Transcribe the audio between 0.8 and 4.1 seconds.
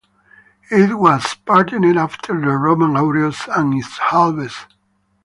was patterned after the Roman aureus and its